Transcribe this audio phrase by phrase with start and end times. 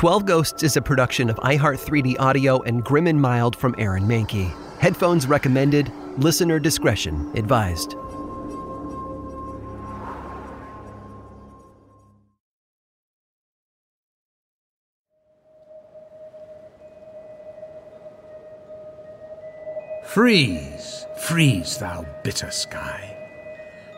[0.00, 4.04] 12 Ghosts is a production of iHeart 3D Audio and Grim and Mild from Aaron
[4.04, 4.50] Mahnke.
[4.78, 7.96] Headphones recommended, listener discretion advised.
[20.06, 23.14] Freeze, freeze, thou bitter sky,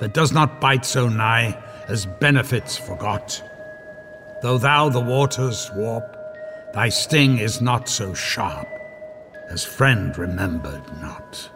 [0.01, 1.57] that does not bite so nigh
[1.87, 3.41] as benefits forgot.
[4.43, 6.17] Though thou the waters warp,
[6.75, 8.67] thy sting is not so sharp
[9.49, 11.49] as friend remembered not.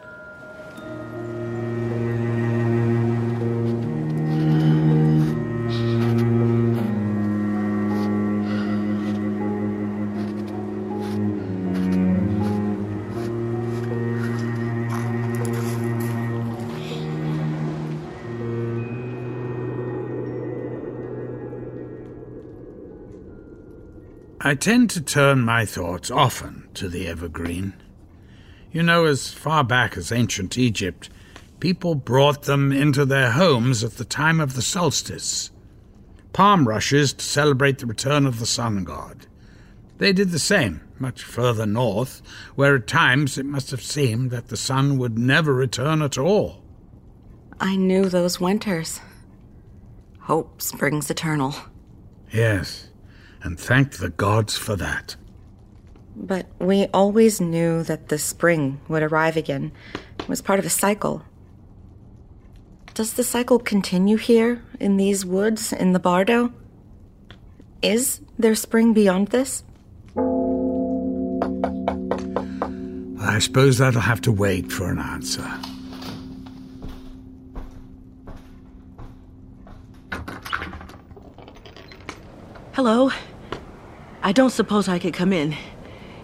[24.46, 27.74] I tend to turn my thoughts often to the evergreen.
[28.70, 31.10] You know, as far back as ancient Egypt,
[31.58, 35.50] people brought them into their homes at the time of the solstice.
[36.32, 39.26] Palm rushes to celebrate the return of the sun god.
[39.98, 42.22] They did the same much further north,
[42.54, 46.62] where at times it must have seemed that the sun would never return at all.
[47.58, 49.00] I knew those winters.
[50.20, 51.52] Hope springs eternal.
[52.32, 52.90] Yes,
[53.46, 55.14] and thank the gods for that.
[56.16, 59.70] But we always knew that the spring would arrive again.
[60.18, 61.22] It was part of a cycle.
[62.94, 66.52] Does the cycle continue here, in these woods, in the Bardo?
[67.82, 69.62] Is there spring beyond this?
[73.20, 75.48] I suppose that'll have to wait for an answer.
[82.72, 83.10] Hello.
[84.26, 85.54] I don't suppose I could come in.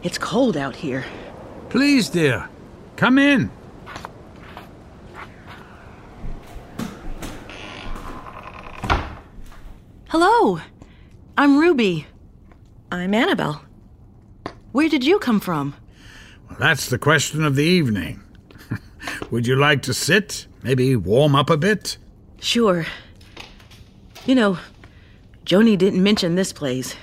[0.03, 1.05] It's cold out here.
[1.69, 2.49] Please, dear,
[2.97, 3.49] come in.
[10.09, 10.59] Hello.
[11.39, 12.09] I'm Ruby.
[12.91, 13.63] I'm Annabelle.
[14.73, 15.77] Where did you come from?
[16.49, 18.21] Well, that's the question of the evening.
[19.31, 20.49] Would you like to sit?
[20.65, 21.99] Maybe warm up a bit?
[22.41, 22.85] Sure.
[24.27, 24.59] You know,
[25.47, 26.97] Joni didn't mention this place.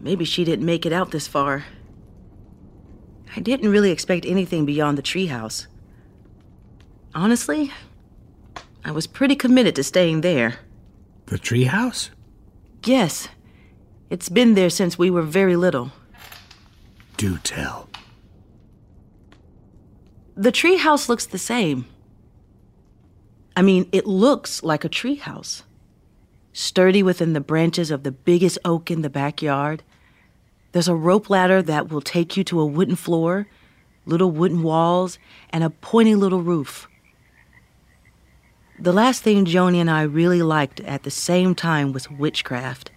[0.00, 1.64] Maybe she didn't make it out this far.
[3.36, 5.66] I didn't really expect anything beyond the treehouse.
[7.14, 7.70] Honestly,
[8.84, 10.56] I was pretty committed to staying there.
[11.26, 12.10] The treehouse?
[12.84, 13.28] Yes.
[14.08, 15.92] It's been there since we were very little.
[17.16, 17.88] Do tell.
[20.34, 21.84] The treehouse looks the same.
[23.54, 25.62] I mean, it looks like a treehouse.
[26.52, 29.82] Sturdy within the branches of the biggest oak in the backyard.
[30.72, 33.46] There's a rope ladder that will take you to a wooden floor,
[34.06, 35.18] little wooden walls,
[35.50, 36.86] and a pointy little roof.
[38.78, 42.90] The last thing Joni and I really liked at the same time was witchcraft.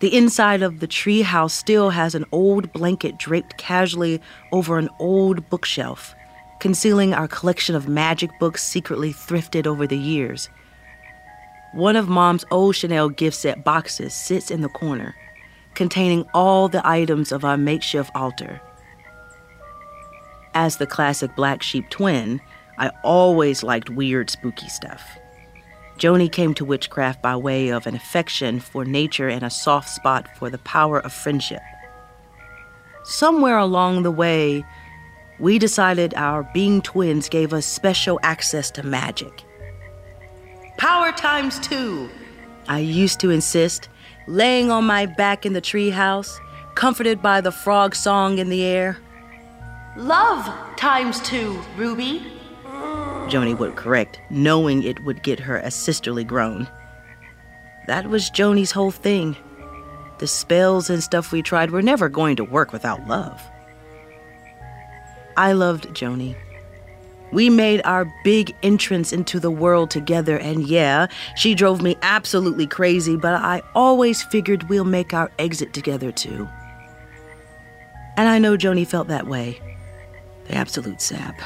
[0.00, 5.48] The inside of the treehouse still has an old blanket draped casually over an old
[5.50, 6.14] bookshelf,
[6.58, 10.48] concealing our collection of magic books secretly thrifted over the years.
[11.74, 15.14] One of Mom's old Chanel gift set boxes sits in the corner,
[15.78, 18.60] containing all the items of our makeshift altar.
[20.52, 22.40] As the classic black sheep twin,
[22.78, 25.00] I always liked weird, spooky stuff.
[25.96, 30.26] Joni came to witchcraft by way of an affection for nature and a soft spot
[30.36, 31.62] for the power of friendship.
[33.04, 34.64] Somewhere along the way,
[35.38, 39.44] we decided our being twins gave us special access to magic.
[40.76, 42.08] Power times two,
[42.66, 43.88] I used to insist,
[44.28, 46.38] laying on my back in the treehouse,
[46.74, 48.98] comforted by the frog song in the air.
[49.96, 50.46] Love
[50.76, 52.22] times two, Ruby.
[53.28, 56.68] Joni would correct, knowing it would get her a sisterly groan.
[57.86, 59.36] That was Joni's whole thing.
[60.18, 63.42] The spells and stuff we tried were never going to work without love.
[65.36, 66.36] I loved Joni.
[67.30, 72.66] We made our big entrance into the world together, and yeah, she drove me absolutely
[72.66, 76.48] crazy, but I always figured we'll make our exit together too.
[78.16, 79.60] And I know Joni felt that way.
[80.46, 81.40] The absolute sap.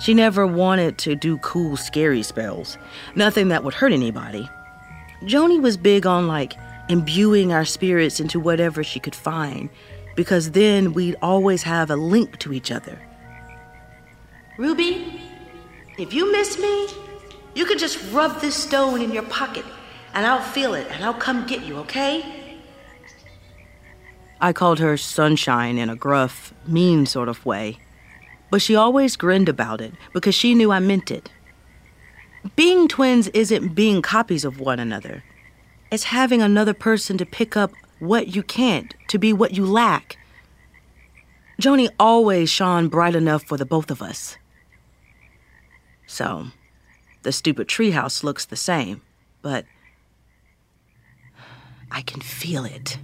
[0.00, 2.78] She never wanted to do cool, scary spells,
[3.14, 4.48] nothing that would hurt anybody.
[5.22, 6.54] Joni was big on like
[6.88, 9.70] imbuing our spirits into whatever she could find,
[10.16, 12.98] because then we'd always have a link to each other.
[14.56, 15.20] Ruby,
[15.98, 16.88] if you miss me,
[17.54, 19.64] you can just rub this stone in your pocket
[20.12, 22.58] and I'll feel it and I'll come get you, okay?
[24.40, 27.78] I called her Sunshine in a gruff, mean sort of way,
[28.50, 31.30] but she always grinned about it because she knew I meant it.
[32.54, 35.24] Being twins isn't being copies of one another.
[35.90, 40.16] It's having another person to pick up what you can't, to be what you lack.
[41.60, 44.36] Joni always shone bright enough for the both of us.
[46.06, 46.46] So,
[47.22, 49.00] the stupid treehouse looks the same,
[49.42, 49.64] but
[51.90, 52.98] I can feel it.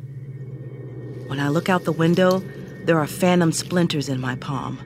[1.26, 2.43] When I look out the window,
[2.85, 4.79] there are phantom splinters in my palm.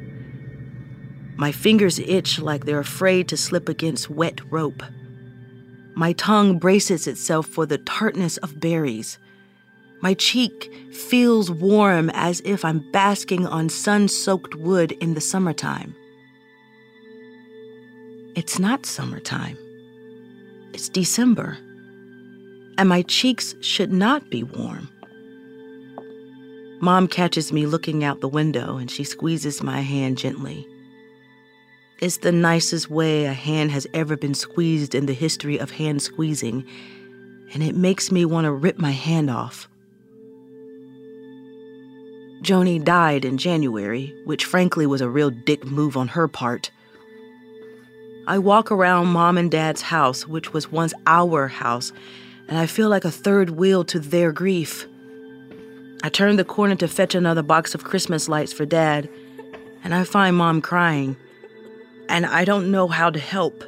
[1.37, 4.82] My fingers itch like they're afraid to slip against wet rope.
[5.96, 9.19] My tongue braces itself for the tartness of berries.
[10.00, 15.94] My cheek feels warm as if I'm basking on sun soaked wood in the summertime.
[18.36, 19.56] It's not summertime,
[20.72, 21.56] it's December,
[22.76, 24.88] and my cheeks should not be warm.
[26.81, 30.66] Mom catches me looking out the window and she squeezes my hand gently.
[32.00, 36.02] It's the nicest way a hand has ever been squeezed in the history of hand
[36.02, 36.66] squeezing,
[37.52, 39.69] and it makes me want to rip my hand off.
[42.42, 46.72] Joni died in January, which frankly was a real dick move on her part.
[48.26, 51.92] I walk around mom and dad's house, which was once our house,
[52.48, 54.86] and I feel like a third wheel to their grief.
[56.02, 59.08] I turn the corner to fetch another box of Christmas lights for dad,
[59.82, 61.16] and I find mom crying
[62.08, 63.64] and I don't know how to help.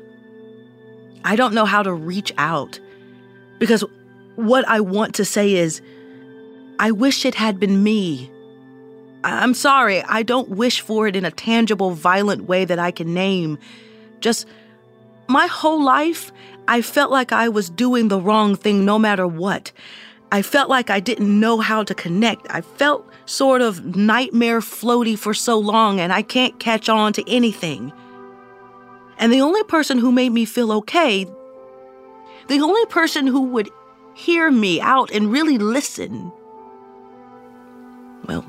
[1.24, 2.78] I don't know how to reach out.
[3.58, 3.84] Because
[4.36, 5.80] what I want to say is,
[6.78, 8.30] I wish it had been me.
[9.24, 13.14] I'm sorry, I don't wish for it in a tangible, violent way that I can
[13.14, 13.58] name.
[14.26, 14.49] Just
[15.28, 16.32] my whole life,
[16.67, 19.70] I felt like I was doing the wrong thing no matter what.
[20.32, 22.44] I felt like I didn't know how to connect.
[22.50, 27.31] I felt sort of nightmare floaty for so long, and I can't catch on to
[27.31, 27.93] anything.
[29.19, 31.25] And the only person who made me feel okay,
[32.49, 33.70] the only person who would
[34.17, 36.32] hear me out and really listen,
[38.26, 38.44] well,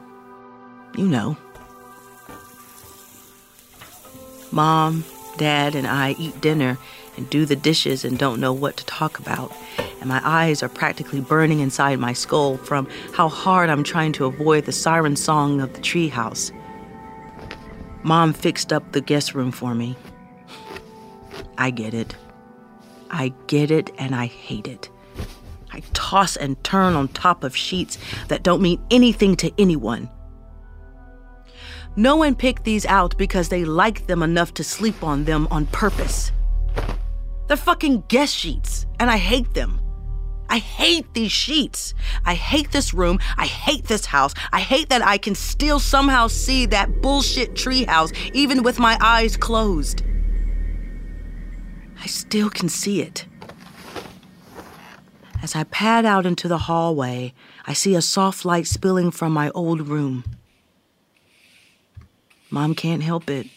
[0.98, 1.38] you know.
[4.52, 5.04] Mom,
[5.38, 6.78] Dad, and I eat dinner
[7.16, 9.52] and do the dishes and don't know what to talk about.
[10.00, 14.26] And my eyes are practically burning inside my skull from how hard I'm trying to
[14.26, 16.52] avoid the siren song of the treehouse.
[18.04, 19.96] Mom fixed up the guest room for me.
[21.58, 22.16] I get it.
[23.10, 24.90] I get it and I hate it.
[25.72, 27.98] I toss and turn on top of sheets
[28.28, 30.10] that don't mean anything to anyone.
[32.00, 35.66] No one picked these out because they liked them enough to sleep on them on
[35.66, 36.32] purpose.
[37.48, 39.82] They're fucking guest sheets, and I hate them.
[40.48, 41.96] I hate these sheets.
[42.24, 43.18] I hate this room.
[43.36, 44.36] I hate this house.
[44.54, 49.36] I hate that I can still somehow see that bullshit treehouse even with my eyes
[49.36, 50.04] closed.
[52.00, 53.26] I still can see it.
[55.42, 57.34] As I pad out into the hallway,
[57.66, 60.24] I see a soft light spilling from my old room.
[62.50, 63.48] Mom can't help it.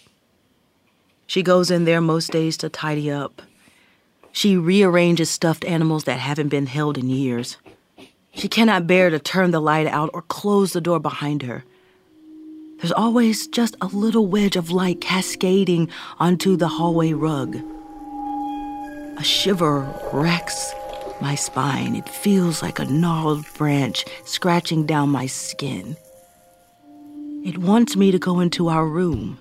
[1.27, 3.43] She goes in there most days to tidy up.
[4.33, 7.57] She rearranges stuffed animals that haven't been held in years.
[8.35, 11.65] She cannot bear to turn the light out or close the door behind her.
[12.79, 15.89] There's always just a little wedge of light cascading
[16.19, 17.57] onto the hallway rug.
[19.19, 20.75] A shiver racks
[21.21, 21.95] my spine.
[21.95, 25.97] It feels like a gnarled branch scratching down my skin.
[27.45, 29.39] It wants me to go into our room.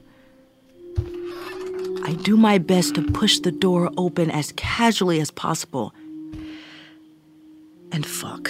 [2.03, 5.93] I do my best to push the door open as casually as possible.
[7.91, 8.49] And fuck,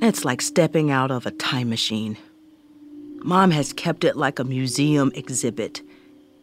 [0.00, 2.16] it's like stepping out of a time machine.
[3.22, 5.82] Mom has kept it like a museum exhibit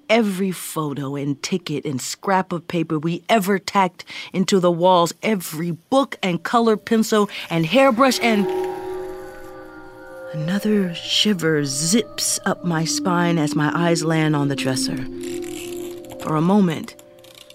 [0.10, 5.72] every photo and ticket and scrap of paper we ever tacked into the walls, every
[5.72, 8.67] book and color pencil and hairbrush, and.
[10.34, 14.98] Another shiver zips up my spine as my eyes land on the dresser.
[16.22, 16.96] For a moment,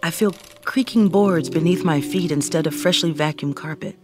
[0.03, 3.97] I feel creaking boards beneath my feet instead of freshly vacuumed carpet.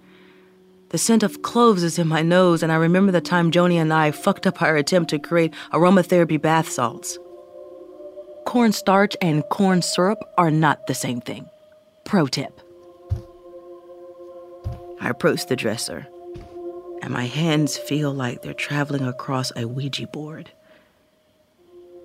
[0.90, 3.92] The scent of cloves is in my nose, and I remember the time Joni and
[3.92, 7.18] I fucked up our attempt to create aromatherapy bath salts
[8.48, 11.46] cornstarch and corn syrup are not the same thing.
[12.06, 12.58] Pro tip.
[15.02, 16.06] I approach the dresser,
[17.02, 20.50] and my hands feel like they're traveling across a Ouija board.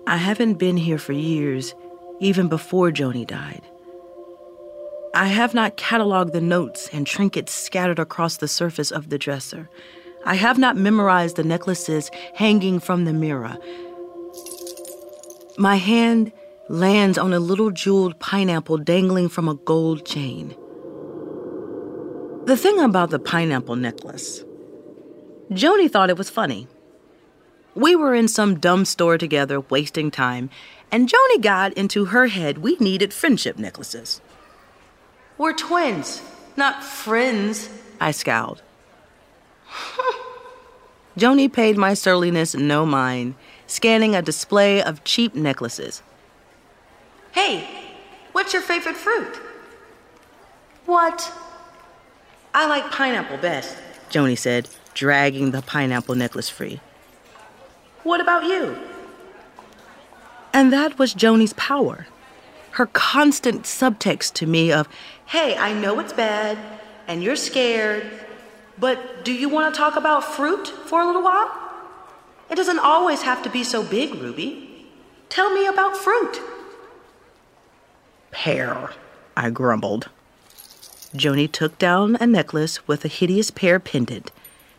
[0.06, 1.74] I haven't been here for years,
[2.20, 3.62] even before Joni died.
[5.14, 9.70] I have not cataloged the notes and trinkets scattered across the surface of the dresser.
[10.26, 13.56] I have not memorized the necklaces hanging from the mirror.
[15.56, 16.32] My hand
[16.68, 20.56] lands on a little jeweled pineapple dangling from a gold chain.
[22.46, 24.42] The thing about the pineapple necklace,
[25.50, 26.66] Joni thought it was funny.
[27.74, 30.48] We were in some dumb store together, wasting time,
[30.90, 34.20] and Joni got into her head we needed friendship necklaces.
[35.36, 36.22] We're twins,
[36.56, 37.68] not friends,
[38.00, 38.62] I scowled.
[41.18, 43.34] Joni paid my surliness no mind,
[43.66, 46.02] scanning a display of cheap necklaces.
[47.32, 47.68] Hey,
[48.32, 49.40] what's your favorite fruit?
[50.86, 51.32] What?
[52.54, 53.76] I like pineapple best,
[54.10, 56.80] Joni said, dragging the pineapple necklace free.
[58.02, 58.78] What about you?
[60.52, 62.06] And that was Joni's power.
[62.72, 64.88] Her constant subtext to me of,
[65.26, 66.58] hey, I know it's bad,
[67.06, 68.04] and you're scared,
[68.78, 71.50] but do you want to talk about fruit for a little while?
[72.50, 74.86] It doesn't always have to be so big, Ruby.
[75.28, 76.40] Tell me about fruit.
[78.30, 78.90] Pear,
[79.36, 80.08] I grumbled.
[81.14, 84.30] Joni took down a necklace with a hideous pear pendant.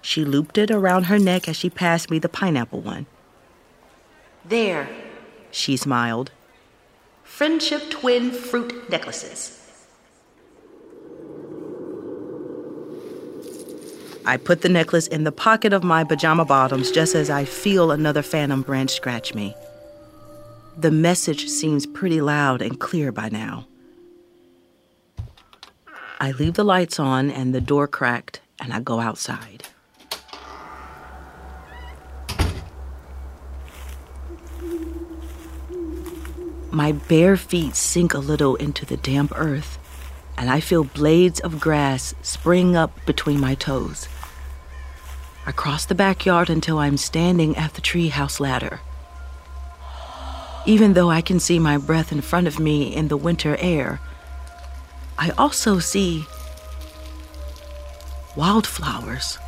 [0.05, 3.07] She looped it around her neck as she passed me the pineapple one.
[4.47, 4.87] There,
[5.49, 6.29] she smiled.
[7.23, 9.59] Friendship twin fruit necklaces.
[14.27, 17.89] I put the necklace in the pocket of my pajama bottoms just as I feel
[17.89, 19.55] another phantom branch scratch me.
[20.77, 23.65] The message seems pretty loud and clear by now.
[26.19, 29.63] I leave the lights on and the door cracked, and I go outside.
[36.75, 39.79] My bare feet sink a little into the damp earth,
[40.37, 44.09] and I feel blades of grass spring up between my toes.
[45.45, 48.81] I cross the backyard until I'm standing at the treehouse ladder.
[50.65, 54.01] Even though I can see my breath in front of me in the winter air,
[55.17, 56.25] I also see
[58.35, 59.39] wildflowers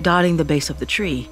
[0.00, 1.28] dotting the base of the tree.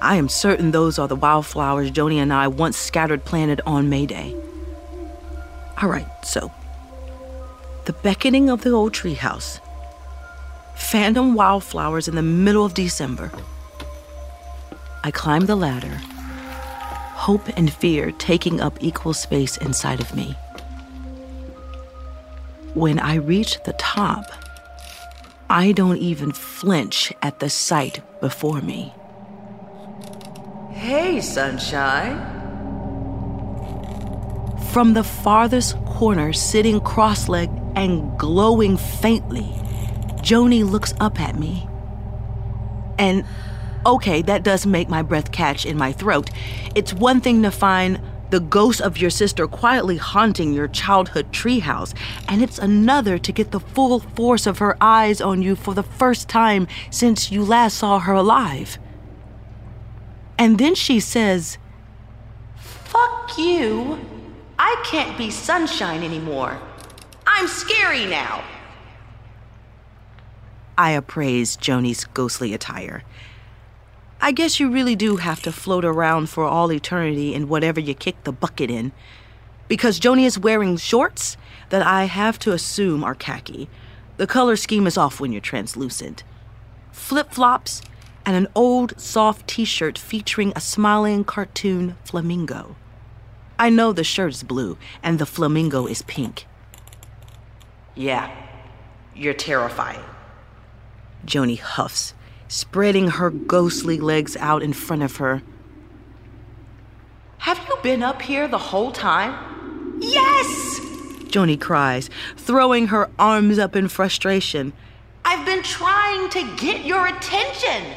[0.00, 4.06] I am certain those are the wildflowers Joni and I once scattered planted on May
[4.06, 4.34] Day.
[5.80, 6.52] All right, so
[7.86, 9.60] the beckoning of the old treehouse
[10.74, 13.30] phantom wildflowers in the middle of December.
[15.02, 16.00] I climb the ladder,
[17.14, 20.36] hope and fear taking up equal space inside of me.
[22.74, 24.24] When I reach the top,
[25.48, 28.92] I don't even flinch at the sight before me.
[30.86, 32.16] Hey, sunshine.
[34.70, 39.52] From the farthest corner, sitting cross legged and glowing faintly,
[40.22, 41.68] Joni looks up at me.
[43.00, 43.24] And
[43.84, 46.30] okay, that does make my breath catch in my throat.
[46.76, 48.00] It's one thing to find
[48.30, 51.94] the ghost of your sister quietly haunting your childhood treehouse,
[52.28, 55.82] and it's another to get the full force of her eyes on you for the
[55.82, 58.78] first time since you last saw her alive.
[60.38, 61.58] And then she says,
[62.56, 63.98] Fuck you.
[64.58, 66.58] I can't be sunshine anymore.
[67.26, 68.44] I'm scary now.
[70.78, 73.02] I appraised Joni's ghostly attire.
[74.20, 77.94] I guess you really do have to float around for all eternity in whatever you
[77.94, 78.92] kick the bucket in.
[79.68, 81.36] Because Joni is wearing shorts
[81.70, 83.68] that I have to assume are khaki.
[84.16, 86.24] The color scheme is off when you're translucent.
[86.92, 87.82] Flip flops
[88.26, 92.74] and an old soft t shirt featuring a smiling cartoon flamingo.
[93.58, 96.46] I know the shirt is blue and the flamingo is pink.
[97.94, 98.30] Yeah,
[99.14, 100.04] you're terrifying.
[101.24, 102.12] Joni huffs,
[102.48, 105.42] spreading her ghostly legs out in front of her.
[107.38, 109.98] Have you been up here the whole time?
[110.00, 110.80] Yes!
[111.30, 114.72] Joni cries, throwing her arms up in frustration.
[115.24, 117.94] I've been trying to get your attention.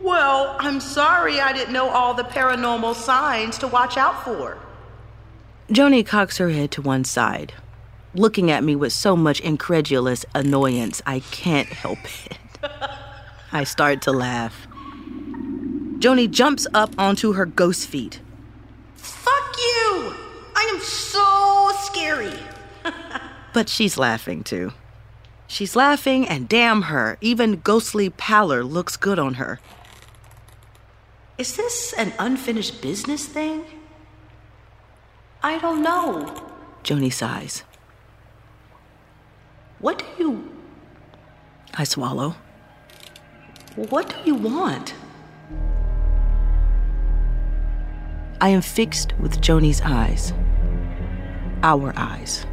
[0.00, 4.58] Well, I'm sorry I didn't know all the paranormal signs to watch out for.
[5.68, 7.54] Joni cocks her head to one side,
[8.14, 11.98] looking at me with so much incredulous annoyance I can't help
[12.30, 12.38] it.
[13.52, 14.66] I start to laugh.
[15.98, 18.20] Joni jumps up onto her ghost feet.
[18.96, 20.14] Fuck you!
[20.56, 22.38] I am so scary.
[23.52, 24.72] but she's laughing too.
[25.46, 29.60] She's laughing, and damn her, even ghostly pallor looks good on her.
[31.42, 33.64] Is this an unfinished business thing?
[35.42, 36.40] I don't know,
[36.84, 37.64] Joni sighs.
[39.80, 40.52] What do you.
[41.74, 42.36] I swallow.
[43.74, 44.94] What do you want?
[48.40, 50.32] I am fixed with Joni's eyes.
[51.64, 52.46] Our eyes.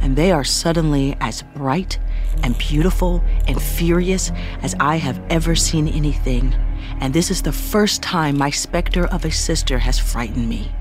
[0.00, 1.98] And they are suddenly as bright
[2.44, 4.30] and beautiful and furious
[4.62, 6.54] as I have ever seen anything.
[7.00, 10.72] And this is the first time my specter of a sister has frightened me.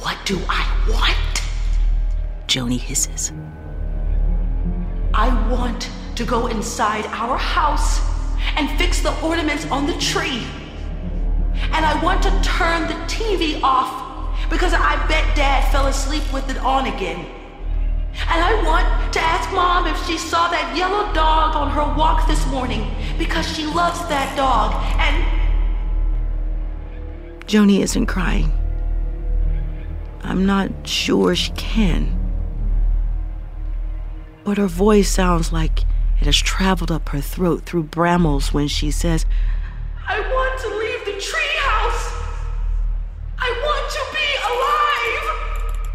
[0.00, 1.42] What do I want?
[2.46, 3.32] Joni hisses.
[5.14, 8.00] I want to go inside our house
[8.56, 10.46] and fix the ornaments on the tree.
[11.72, 16.50] And I want to turn the TV off because I bet Dad fell asleep with
[16.50, 17.24] it on again.
[18.28, 22.28] And I want to ask Mom if she saw that yellow dog on her walk
[22.28, 22.82] this morning
[23.22, 24.74] because she loves that dog.
[24.98, 25.24] And.
[27.46, 28.52] Joni isn't crying.
[30.24, 32.18] I'm not sure she can.
[34.42, 35.84] But her voice sounds like
[36.20, 39.24] it has traveled up her throat through brambles when she says,
[40.08, 42.12] I want to leave the treehouse.
[43.38, 45.88] I want to be alive.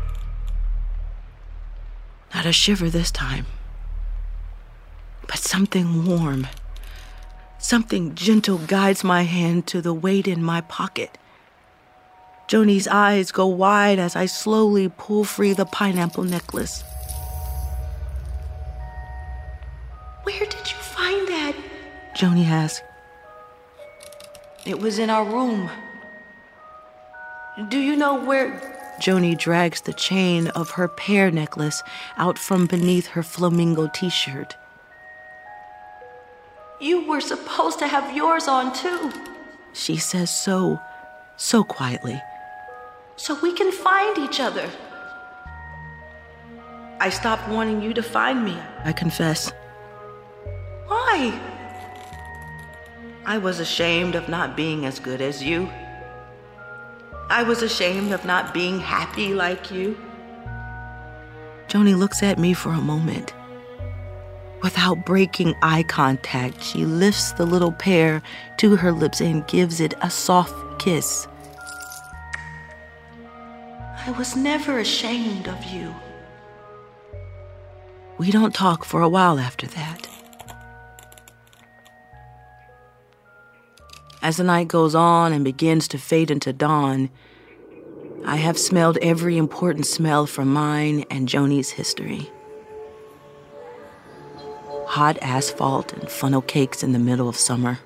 [2.34, 3.48] Not a shiver this time,
[5.28, 6.48] but something warm.
[7.68, 11.18] Something gentle guides my hand to the weight in my pocket.
[12.48, 16.86] Joni's eyes go wide as I slowly pull free the pineapple necklace.
[20.24, 21.56] Where did you find that?
[22.16, 22.82] Joni asks.
[24.66, 25.70] It was in our room.
[27.68, 28.62] Do you know where?
[29.02, 31.84] Joni drags the chain of her pear necklace
[32.16, 34.56] out from beneath her flamingo t shirt.
[36.80, 39.12] You were supposed to have yours on too,
[39.74, 40.80] she says so,
[41.36, 42.22] so quietly.
[43.16, 44.70] So we can find each other.
[47.00, 49.52] I stopped wanting you to find me, I confess.
[50.86, 51.40] Why?
[53.26, 55.70] I was ashamed of not being as good as you.
[57.30, 59.98] I was ashamed of not being happy like you.
[61.68, 63.34] Joni looks at me for a moment.
[64.64, 68.22] Without breaking eye contact, she lifts the little pear
[68.58, 71.28] to her lips and gives it a soft kiss.
[74.06, 75.94] I was never ashamed of you.
[78.18, 80.08] We don't talk for a while after that.
[84.24, 87.10] As the night goes on and begins to fade into dawn,
[88.26, 92.30] I have smelled every important smell from mine and Joni's history.
[94.98, 97.78] Hot asphalt and funnel cakes in the middle of summer.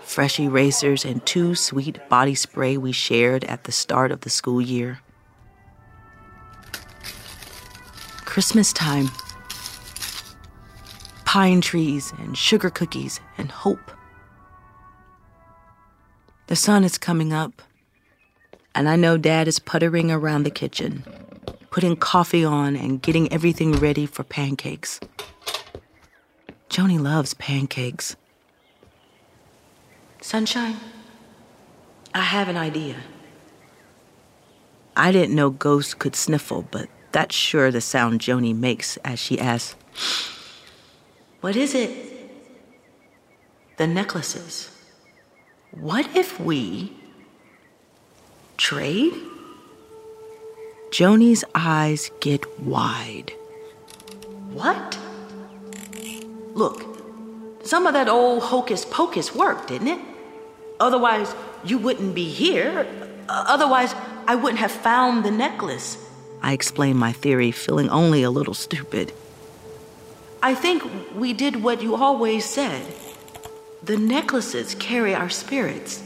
[0.00, 4.60] Fresh erasers and too sweet body spray we shared at the start of the school
[4.60, 5.00] year.
[8.24, 9.08] Christmas time.
[11.24, 13.90] Pine trees and sugar cookies and hope.
[16.46, 17.62] The sun is coming up,
[18.76, 21.02] and I know Dad is puttering around the kitchen,
[21.72, 25.00] putting coffee on and getting everything ready for pancakes.
[26.68, 28.14] Joni loves pancakes.
[30.20, 30.76] Sunshine,
[32.14, 32.96] I have an idea.
[34.94, 39.40] I didn't know ghosts could sniffle, but that's sure the sound Joni makes as she
[39.40, 39.74] asks,
[41.40, 41.90] What is it?
[43.78, 44.70] The necklaces.
[45.70, 46.92] What if we
[48.58, 49.31] trade?
[50.92, 53.32] Joni's eyes get wide.
[54.52, 54.98] What?
[56.52, 56.84] Look,
[57.64, 59.98] some of that old hocus pocus worked, didn't it?
[60.80, 62.86] Otherwise, you wouldn't be here.
[63.26, 63.94] Otherwise,
[64.26, 65.96] I wouldn't have found the necklace.
[66.42, 69.14] I explained my theory, feeling only a little stupid.
[70.42, 70.82] I think
[71.14, 72.84] we did what you always said.
[73.82, 76.02] The necklaces carry our spirits.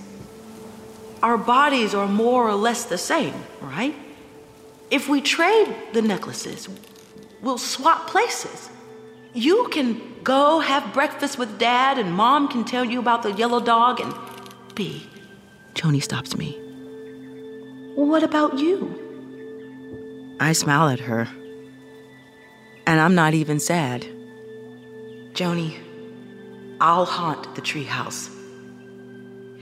[1.24, 3.96] Our bodies are more or less the same, right?
[4.90, 6.68] If we trade the necklaces,
[7.42, 8.70] we'll swap places.
[9.34, 13.60] You can go have breakfast with dad, and mom can tell you about the yellow
[13.60, 14.14] dog, and
[14.74, 15.06] B.
[15.74, 16.58] Joni stops me.
[17.94, 20.36] What about you?
[20.40, 21.28] I smile at her.
[22.86, 24.06] And I'm not even sad.
[25.32, 25.76] Joni,
[26.80, 28.30] I'll haunt the treehouse.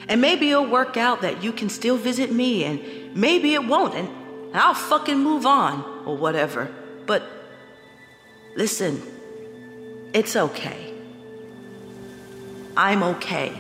[0.09, 3.95] And maybe it'll work out that you can still visit me, and maybe it won't,
[3.95, 4.09] and,
[4.55, 6.73] and I'll fucking move on, or whatever.
[7.07, 7.25] But
[8.55, 9.03] listen,
[10.13, 10.95] it's okay.
[12.77, 13.53] I'm okay.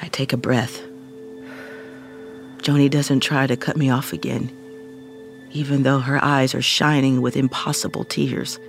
[0.00, 0.80] I take a breath.
[2.58, 4.52] Joni doesn't try to cut me off again,
[5.50, 8.60] even though her eyes are shining with impossible tears.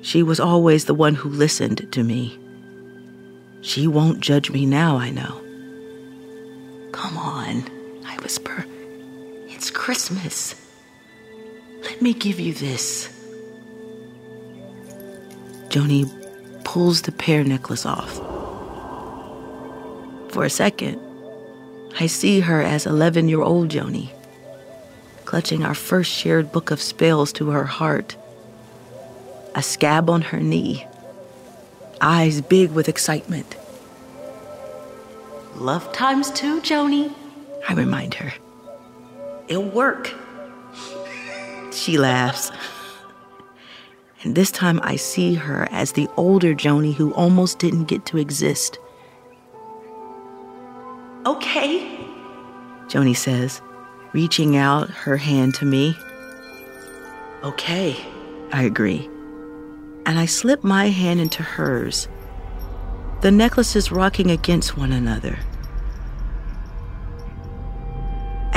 [0.00, 2.38] She was always the one who listened to me.
[3.60, 5.42] She won't judge me now, I know.
[6.92, 7.79] Come on,
[8.22, 8.64] whisper.
[9.48, 10.54] It's Christmas.
[11.82, 13.08] Let me give you this.
[15.68, 16.08] Joni
[16.64, 18.16] pulls the pear necklace off.
[20.32, 21.00] For a second,
[21.98, 24.10] I see her as 11 year old Joni,
[25.24, 28.16] clutching our first shared book of spells to her heart,
[29.54, 30.86] a scab on her knee,
[32.00, 33.56] eyes big with excitement.
[35.56, 37.12] Love times two, Joni,
[37.68, 38.32] I remind her.
[39.48, 40.14] It'll work.
[41.72, 42.50] She laughs.
[44.22, 48.18] And this time I see her as the older Joni who almost didn't get to
[48.18, 48.78] exist.
[51.26, 51.98] Okay,
[52.86, 53.62] Joni says,
[54.12, 55.96] reaching out her hand to me.
[57.42, 57.96] Okay,
[58.52, 59.08] I agree.
[60.06, 62.08] And I slip my hand into hers.
[63.20, 65.38] The necklaces rocking against one another.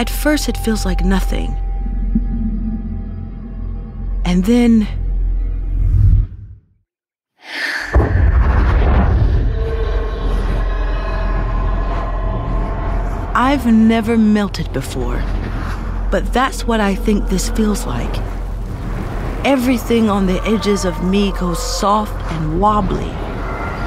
[0.03, 1.55] At first, it feels like nothing.
[4.25, 4.85] And then.
[13.33, 15.23] I've never melted before,
[16.11, 18.13] but that's what I think this feels like.
[19.45, 23.09] Everything on the edges of me goes soft and wobbly,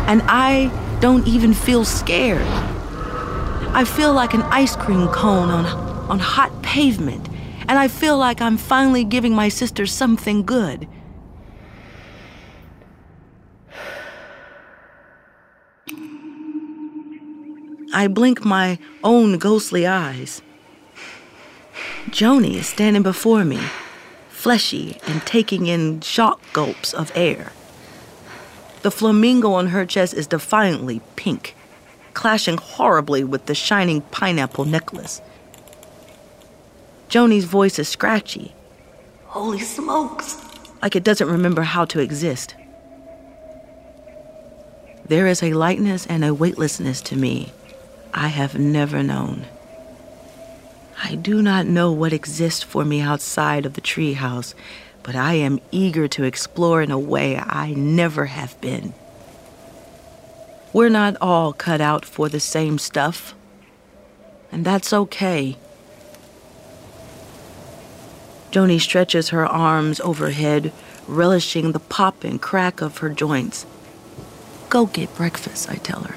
[0.08, 2.46] and I don't even feel scared.
[3.74, 7.28] I feel like an ice cream cone on, on hot pavement,
[7.68, 10.88] and I feel like I'm finally giving my sister something good.
[17.92, 20.42] I blink my own ghostly eyes.
[22.10, 23.60] Joni is standing before me,
[24.28, 27.52] fleshy and taking in shock gulps of air.
[28.82, 31.56] The flamingo on her chest is defiantly pink,
[32.14, 35.20] clashing horribly with the shining pineapple necklace.
[37.08, 38.54] Joni's voice is scratchy.
[39.26, 40.42] Holy smokes!
[40.82, 42.54] Like it doesn't remember how to exist.
[45.06, 47.52] There is a lightness and a weightlessness to me
[48.12, 49.46] I have never known.
[51.04, 54.54] I do not know what exists for me outside of the treehouse,
[55.02, 58.94] but I am eager to explore in a way I never have been.
[60.72, 63.34] We're not all cut out for the same stuff,
[64.50, 65.56] and that's okay.
[68.50, 70.72] Joni stretches her arms overhead,
[71.06, 73.66] relishing the pop and crack of her joints.
[74.68, 76.16] Go get breakfast, I tell her.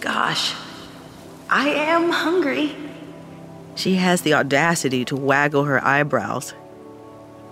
[0.00, 0.54] Gosh,
[1.48, 2.74] I am hungry.
[3.74, 6.54] She has the audacity to waggle her eyebrows.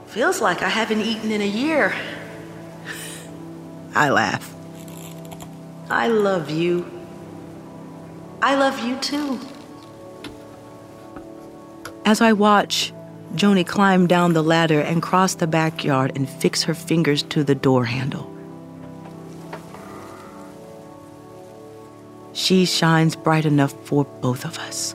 [0.07, 1.95] Feels like I haven't eaten in a year.
[3.95, 4.55] I laugh.
[5.91, 6.91] I love you.
[8.41, 9.41] I love you too.
[12.05, 12.93] As I watch,
[13.35, 17.55] Joni climbed down the ladder and crossed the backyard and fixed her fingers to the
[17.55, 18.39] door handle.
[22.39, 24.95] she shines bright enough for both of us.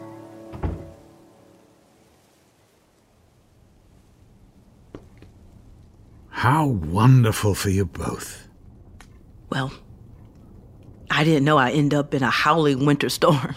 [6.29, 8.47] How wonderful for you both.
[9.51, 9.71] Well,
[11.11, 13.55] I didn't know I'd end up in a howling winter storm.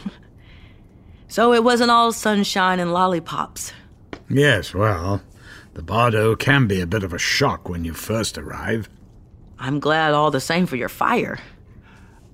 [1.28, 3.72] so it wasn't all sunshine and lollipops.
[4.28, 5.22] Yes, well,
[5.74, 8.88] the Bardo can be a bit of a shock when you first arrive.
[9.58, 11.38] I'm glad all the same for your fire.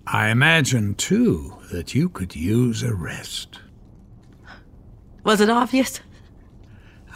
[0.06, 3.60] I imagine, too, that you could use a rest.
[5.22, 6.00] Was it obvious?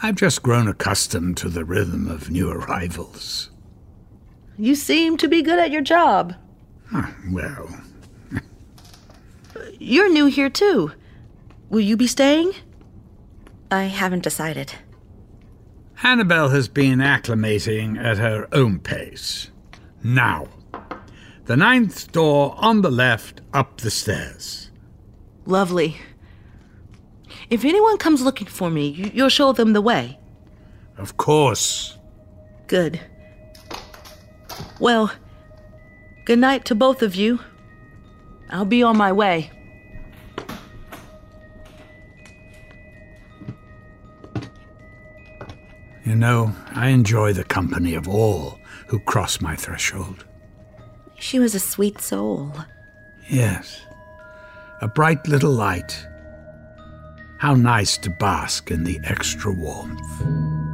[0.01, 3.49] I've just grown accustomed to the rhythm of new arrivals.
[4.57, 6.35] You seem to be good at your job.
[6.89, 7.69] Huh, well.
[9.79, 10.91] You're new here, too.
[11.69, 12.53] Will you be staying?
[13.69, 14.73] I haven't decided.
[16.03, 19.49] Annabelle has been acclimating at her own pace.
[20.03, 20.47] Now,
[21.45, 24.69] the ninth door on the left up the stairs.
[25.45, 25.97] Lovely.
[27.49, 30.19] If anyone comes looking for me, you'll show them the way.
[30.97, 31.97] Of course.
[32.67, 32.99] Good.
[34.79, 35.11] Well,
[36.25, 37.39] good night to both of you.
[38.49, 39.51] I'll be on my way.
[46.07, 50.23] You know, I enjoy the company of all who cross my threshold.
[51.19, 52.53] She was a sweet soul.
[53.27, 53.81] Yes.
[54.79, 56.07] A bright little light.
[57.39, 60.66] How nice to bask in the extra warmth.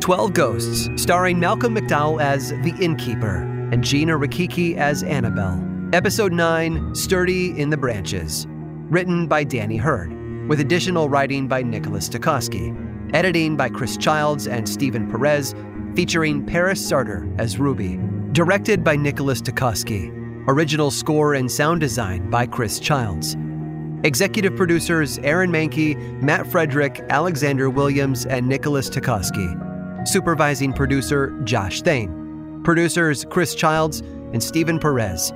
[0.00, 3.36] 12 Ghosts, starring Malcolm McDowell as the innkeeper
[3.70, 5.62] and Gina Rickicki as Annabelle.
[5.92, 8.46] Episode 9, Sturdy in the Branches,
[8.88, 10.10] written by Dani Herd,
[10.48, 12.74] with additional writing by Nicholas Tecosky.
[13.12, 15.54] Editing by Chris Childs and Stephen Perez,
[15.94, 18.00] featuring Parris Sarter as Ruby.
[18.32, 20.16] Directed by Nicholas Tecosky.
[20.48, 23.36] Original score and sound design by Chris Childs.
[24.02, 29.69] Executive producers Aaron Mahnke, Matt Frederick, Alexander Williams, and Nicholas Tecosky.
[30.04, 32.60] Supervising producer Josh Thane.
[32.64, 34.00] Producers Chris Childs
[34.32, 35.32] and Stephen Perez.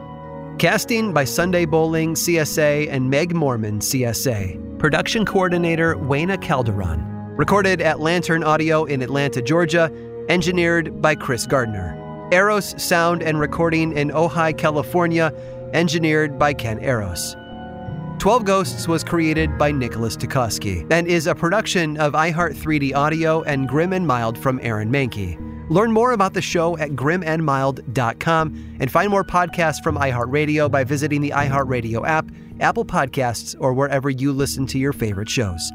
[0.59, 4.79] Casting by Sunday Boling, CSA, and Meg Morman, CSA.
[4.79, 7.01] Production coordinator Wayna Calderon.
[7.37, 9.91] Recorded at Lantern Audio in Atlanta, Georgia.
[10.29, 12.01] Engineered by Chris Gardner.
[12.33, 15.33] Eros Sound and Recording in Ojai, California.
[15.73, 17.37] Engineered by Ken Eros.
[18.25, 23.43] 12 Ghosts was created by Nicholas Tecosky and is a production of iHeart 3D Audio
[23.43, 25.39] and Grim and Mild from Aaron Mahnke.
[25.69, 31.21] Learn more about the show at grimandmild.com and find more podcasts from iHeartRadio by visiting
[31.21, 35.71] the iHeartRadio app, Apple Podcasts, or wherever you listen to your favorite shows.